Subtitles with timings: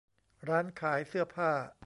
[0.49, 1.51] ร้านขายเสื้อผ้า